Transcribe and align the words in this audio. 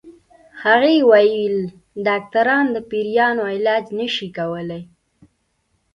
هغې 0.63 0.95
ويل 1.11 1.57
ډاکټران 2.07 2.65
د 2.71 2.77
پيريانو 2.89 3.43
علاج 3.53 3.83
نشي 3.99 4.27
کولی 4.37 4.81